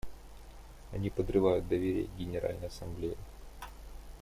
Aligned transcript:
Они 0.93 1.11
подрывают 1.11 1.67
доверие 1.67 2.07
к 2.07 2.15
Генеральной 2.17 2.69
Ассамблее. 2.69 3.17